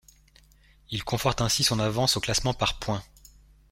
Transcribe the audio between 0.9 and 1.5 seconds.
conforte